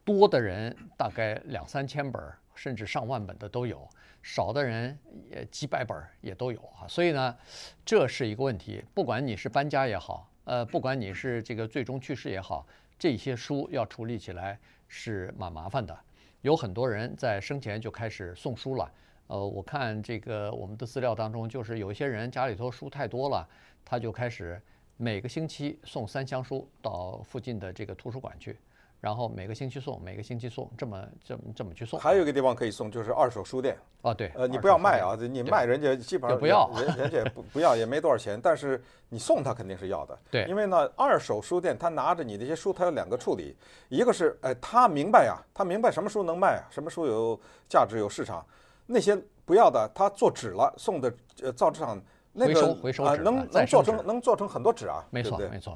[0.03, 2.21] 多的人大概两三千本，
[2.55, 3.77] 甚至上万本的都有；
[4.21, 4.97] 少的人
[5.29, 6.87] 也几百本也都有啊。
[6.87, 7.37] 所以呢，
[7.85, 8.83] 这是一个问题。
[8.93, 12.65] 不管你是搬家也好，呃，不管你是这个最终去世也好，
[12.97, 15.97] 这些书要处理起来是蛮麻烦的。
[16.41, 18.91] 有很多人在生前就开始送书了。
[19.27, 23.47] 呃，我看这个我们的资料当中，就是有些人家里头书太多了，
[23.85, 24.59] 他就开始
[24.97, 28.57] 每个星期送三箱书到附近的这个图书馆去。
[29.01, 31.99] 然后每个星期送，每个星期送，这么这么这么去送。
[31.99, 33.75] 还有一个地方可以送，就是二手书店。
[34.03, 38.39] 啊，对，呃，你不要卖啊，你卖人家基本上不要，人人家也不不要，也没多少钱。
[38.39, 40.15] 但是你送他肯定是要的。
[40.29, 43.57] 对，因为呢，二手书店他拿着你这些书，他有两个处理，
[43.89, 48.45] 一个是，哎，他明白呀，他明白什么书能卖啊，什么书有价值有市场，
[48.85, 51.11] 那些不要的，他做纸了，送的
[51.41, 51.99] 呃造纸厂
[52.33, 55.75] 那个回收回收纸，能能做成能做成很多纸啊，没错没错。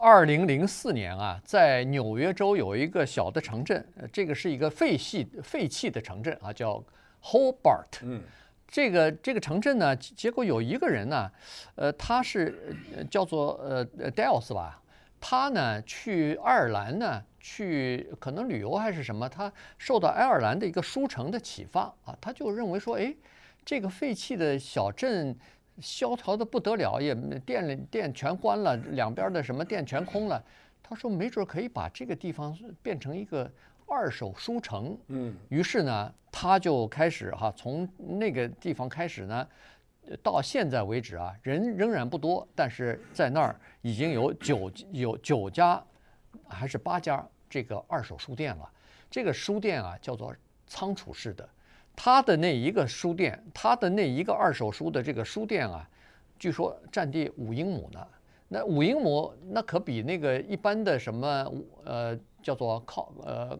[0.00, 6.82] 二零零四年啊，在纽约州有一个小的城镇，这个是一个废弃废弃的城镇啊，叫
[7.22, 7.98] Hobart。
[8.02, 8.22] 嗯，
[8.66, 11.30] 这个这个城镇呢，结果有一个人呢，
[11.74, 12.76] 呃，他是
[13.10, 14.80] 叫做呃 Dales 吧，
[15.20, 23.12] 他呢去爱尔兰呢去可能旅游还是什么，他受到爱尔兰的一个书城的启发啊，他就认为说，哎，
[23.64, 25.36] 这个废弃的小镇。
[25.80, 27.14] 萧条的不得了，也
[27.46, 30.42] 店里店全关了，两边的什么店全空了。
[30.82, 33.50] 他说没准可以把这个地方变成一个
[33.86, 34.96] 二手书城。
[35.08, 39.46] 嗯，于是呢，他就开始哈，从那个地方开始呢，
[40.22, 45.82] 到现在为止啊，人仍然不多，但是在那儿已经有九有九家
[46.48, 48.70] 还是八家这个二手书店了。
[49.10, 50.34] 这个书店啊，叫做
[50.66, 51.48] 仓储式的。
[52.00, 55.84] 他的那一个书店，他的那一个二手书的这个书店啊，
[56.38, 58.06] 据说占地五英亩呢。
[58.46, 61.52] 那五英亩，那可比那个一般的什么
[61.84, 63.58] 呃叫做靠呃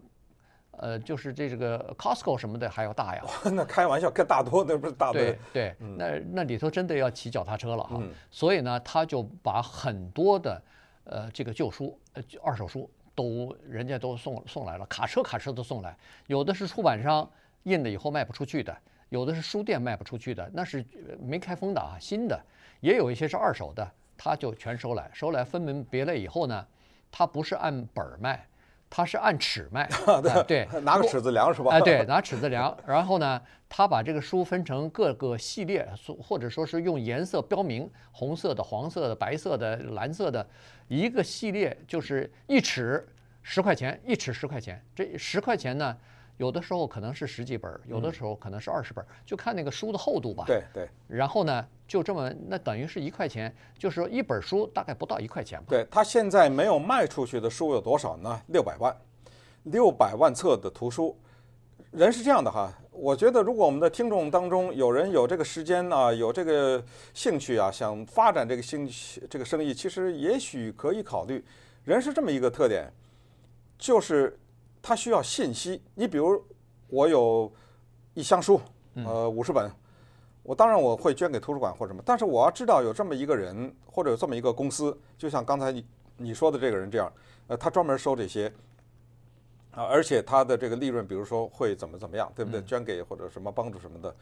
[0.70, 3.24] 呃就是这这个 Costco 什么的还要大呀。
[3.53, 5.20] 那开玩笑，更大多，那不是大多。
[5.20, 7.96] 对对，嗯、那那里头真的要骑脚踏车了哈。
[8.01, 10.62] 嗯、所以呢，他就把很多的
[11.03, 15.98] 呃这个旧书呃二手书都人家都送送来了，卡车卡车都送来，
[16.29, 17.29] 有的是出版商。
[17.64, 18.77] 印了以后卖不出去的，
[19.09, 20.85] 有的是书店卖不出去的，那是
[21.21, 22.40] 没开封的啊，新的，
[22.81, 26.66] 也有一些是二手的，他就全收来，收来分门别类以后呢，
[27.11, 28.44] 他不是按本儿卖。
[28.90, 29.87] 他是按尺卖，
[30.49, 31.73] 对，拿个尺子量是吧？
[31.73, 32.75] 哎，对， 拿尺子量。
[32.87, 35.87] 然后呢，他把这个书分成各个系列，
[36.18, 40.49] 或者说是用颜色标明，红色的、黄色的、白色的、蓝色的，
[40.88, 43.07] 一个系列就是一尺
[43.42, 44.83] 十块钱，一尺十块钱。
[44.94, 45.94] 这十块钱呢？
[46.38, 50.44] 有的时候可能是十几本，有的时候可能是二十本，就看那个书的厚度吧。
[50.46, 50.88] 对对。
[51.09, 55.66] 然后呢，就这么，那等于是一块钱，就是说一本书大概不到一块钱吧。
[55.68, 58.40] 对，他现在没有卖出去的书有多少呢？
[58.46, 58.96] 六百万，
[59.64, 61.16] 六百万册的图书。
[61.90, 66.81] 人是这样的哈，我觉得如果我们的听众当中有人有这个时间啊，有这个
[67.14, 71.44] 兴趣啊，想发展这个兴趣这个生意，其实也许可以考虑。
[71.85, 72.88] 人是这么一个特点，
[73.77, 74.38] 就是。
[74.88, 76.42] 他需要信息，你比如
[76.88, 77.53] 我有
[78.14, 78.59] 一箱书，
[78.94, 79.70] 呃，五十本，
[80.42, 85.85] 我当然我会捐给图书馆或者什么，但是我要知道有这么一个人或者有这么一个公司，就像刚才你
[86.16, 87.12] 你说的这个人这样，
[87.48, 88.51] 呃，他专门收这些，
[89.72, 92.62] 啊，而且他的这个利润，比如说会怎么怎么样，对不对？
[92.62, 94.16] 捐给或者什么帮助什么的，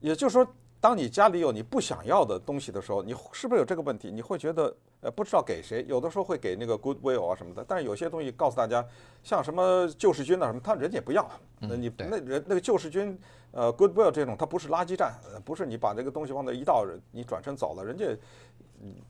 [0.00, 0.46] 也就是说。
[0.80, 4.10] 当你家里有你不想要的东西的时候，你是不是有这个问题？
[4.10, 5.84] 你会觉得呃不知道给谁？
[5.88, 8.84] 有的时候会给那个 Goodwill 啊什么的，但是有些东西告诉大家，
[9.22, 11.28] 像什么救世军啊什么，他人家也不要。
[11.60, 13.18] 那你那人那个救世军，
[13.52, 18.04] 呃 Goodwill 这种，它不是垃圾站，不是你把这个东西往那一倒，你转身走了，人家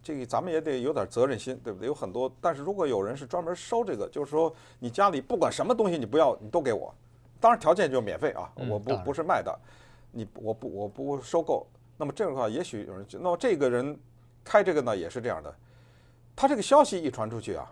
[0.02, 1.88] 这个咱们也得有点责任心，对不对？
[1.88, 6.94] 有很多，但是如果有人是专门收这个，就是说你家里不管什么东西你不要，你都给我，
[7.40, 9.58] 当然条件就免费啊，我不不是卖的。
[10.16, 11.66] 你我不我不收购，
[11.98, 13.94] 那么这样的话，也许有人，那么这个人
[14.42, 15.54] 开这个呢也是这样的，
[16.34, 17.70] 他这个消息一传出去啊，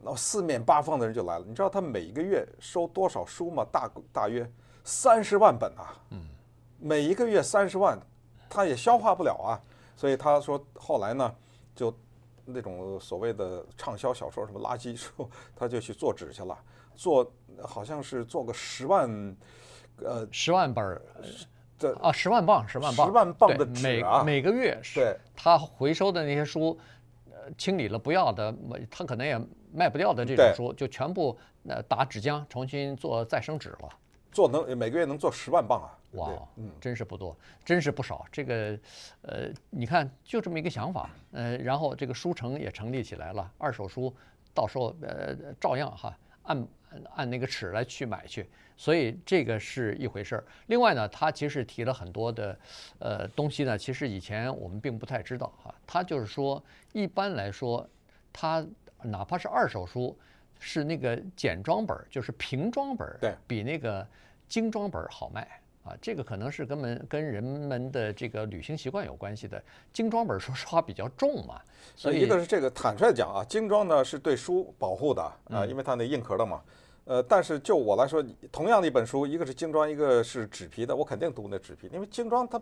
[0.00, 1.44] 那四面八方的人就来了。
[1.46, 3.66] 你知道他每一个月收多少书吗？
[3.70, 4.50] 大大约
[4.82, 6.26] 三十万本啊，嗯
[6.78, 8.00] 每一个月三十万，
[8.48, 9.60] 他也消化不了啊。
[9.94, 11.34] 所以他说后来呢，
[11.74, 11.92] 就
[12.46, 16.58] 那种所谓的畅销小说什么垃圾书，他就去做纸去了，
[16.94, 17.30] 做
[17.62, 19.36] 好像是做个十万，
[19.96, 21.02] 呃，十万本儿。
[21.78, 26.76] 这啊，十万磅，十万磅，十万磅的纸啊，每每个月是，对，他回收的那些书，
[27.30, 28.52] 呃，清理了不要的，
[28.90, 29.40] 他可能也
[29.72, 31.38] 卖不掉的这种书，就全部
[31.68, 33.88] 呃打纸浆，重新做再生纸了。
[34.32, 35.98] 做能每个月能做十万磅啊！
[36.12, 38.26] 哇，嗯，真是不多，真是不少。
[38.32, 38.78] 这个，
[39.22, 44.14] 呃，你看就这么一个想法，呃，然后这个书城也成立起来了，二手书
[44.52, 46.12] 到时候呃照样哈
[46.42, 46.66] 按。
[47.14, 50.44] 按那个尺来去买去，所以这个是一回事儿。
[50.66, 52.58] 另外呢，他其实提了很多的
[52.98, 55.74] 呃东西呢，其实以前我们并不太知道哈。
[55.86, 57.88] 他就是说，一般来说，
[58.32, 58.66] 他
[59.02, 60.18] 哪怕是二手书，
[60.58, 64.06] 是那个简装本，就是平装本，对，比那个
[64.48, 65.60] 精装本好卖。
[65.88, 69.62] 啊，这个可能是根本跟人们的这个旅行习惯有关系的。
[69.92, 71.60] 精装本说实话比较重嘛，
[71.96, 76.60] 所以一个是这个坦率讲啊，精装呢是对书保护的啊，因为它那硬壳的嘛。
[77.04, 78.22] 呃，但是就我来说，
[78.52, 82.60] 同样的一本书，一个是精装，一个是纸皮的，我肯定读那纸皮，因为精装它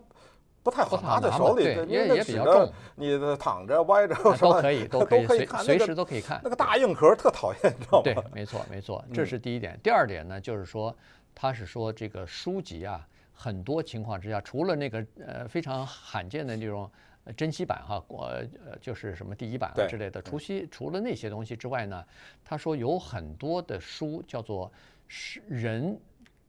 [0.63, 2.71] 不太好拿在手里，因为也比较重。
[2.95, 6.39] 你的躺着歪着都可以，都可以，都可以看，随时都可以看。
[6.41, 8.03] 那个大硬壳特讨厌，你知道吗？
[8.05, 9.77] 对，没错没错，这是第一点。
[9.83, 10.95] 第二点呢，就是说
[11.35, 13.05] 他是说这个书籍啊。
[13.39, 16.89] 很多情况之下，除了那个呃非常罕见的那种
[17.35, 22.03] 珍稀版哈，国呃就是什么第一版啊之类的，除西除了那些东西之外呢，
[22.43, 24.71] 他说有很多的书叫做
[25.07, 25.95] 是人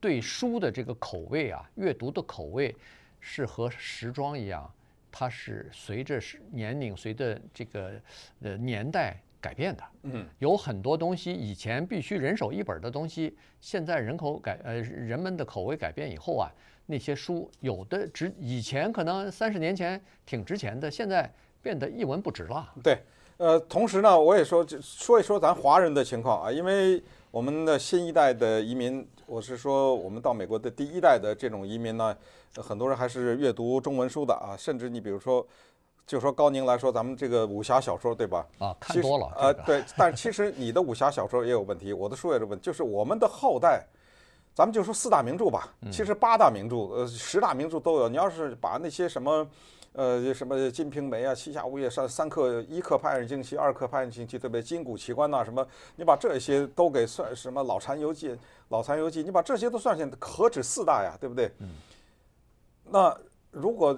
[0.00, 2.74] 对书的这个口味啊，阅读的口味
[3.20, 4.72] 是和时装一样，
[5.12, 6.18] 它是随着
[6.50, 8.00] 年龄随着这个
[8.40, 9.84] 呃年代改变的。
[10.04, 16.50] 嗯，有很多东西以前必须人手一本的东西，现在人口改呃人们的口味改变以后啊。
[16.90, 22.66] 那些书有的值，以前可能三十年前挺值钱的，现在变得一文不值了。
[22.82, 22.98] 对，
[23.36, 32.16] 呃，同时呢，我也说说一说咱华人的情况啊，因为我们的新一代的移民，我是说我们到美国的第一代的这种移民呢，
[32.56, 35.46] 很多人还是阅读中文书的啊，甚至你比如说，
[36.06, 38.46] 就说高宁来说，咱们这个武侠小说对吧？
[38.56, 39.30] 啊，看多了。
[39.36, 43.84] 呃，对，但其实你的武侠小说也有问题，我的书也有问题，就是我们的后代。
[44.58, 48.08] 咱们就说四大名著吧，其实八大名著，呃，十大名著都有。
[48.08, 49.48] 你要是把那些什么，
[49.92, 54.60] 呃，什么《金瓶梅》啊，《七侠五义》三三克，一克拍案惊奇，二克拍案惊奇，对不对？
[54.60, 55.64] 金谷奇观呐，什么？
[55.94, 57.60] 你把这些都给算什么？
[57.64, 58.30] 《老残游记》
[58.70, 61.52] 《老残游记》，你把这些都算进，何止四大呀，对不对？
[61.60, 61.68] 嗯
[62.90, 63.16] 那
[63.52, 63.96] 如果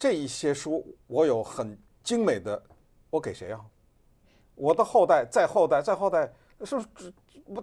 [0.00, 2.60] 这一些书我有很精美的，
[3.08, 3.60] 我给谁啊？
[4.56, 6.28] 我的后代，再后代，再后代。
[6.62, 7.00] 是不是不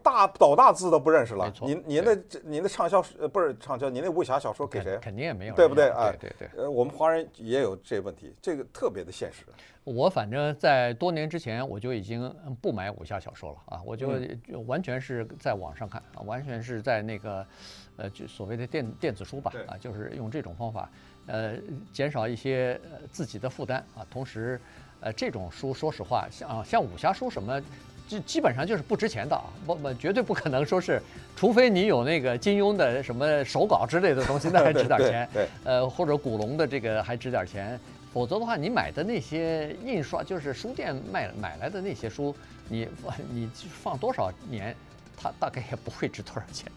[0.04, 4.98] 大倒大字都不认识了您您的您的畅销呃不是畅销，您的武侠小说给谁？
[5.02, 5.90] 肯定也没有，对不对？
[5.90, 6.64] 啊，对对对。
[6.64, 9.46] 呃，我们华人也有这个问题，这个特别的现实。
[9.84, 12.30] 我反正在多年之前我就已经
[12.62, 14.10] 不买武侠小说了啊，我就
[14.66, 17.46] 完全是在网上看啊，完全是在那个，
[17.96, 20.90] 呃，就所谓的电电子书吧啊，就是用这种方法，
[21.28, 21.56] 呃，
[21.94, 24.60] 减少一些呃自己的负担啊，同时，
[25.00, 27.62] 呃，这种书说实话，像啊像武侠书什么。
[28.08, 31.02] 基基本上就是不值钱的啊，不不，绝对不可能说是，
[31.36, 35.30] 除非你有那个金庸的什么手稿之类的东西， 那还值点钱。
[35.34, 37.80] 对，对呃，或者古龙的这个还值点钱，
[38.14, 42.36] 否则的话，你买的那些印刷，就是书店卖买来的那些书，
[42.70, 42.88] 你
[43.32, 43.50] 你
[43.84, 44.76] 放多少年，
[45.18, 46.72] 它大概也不会值多少钱。